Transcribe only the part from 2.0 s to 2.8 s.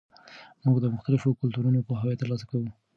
ترلاسه کوو.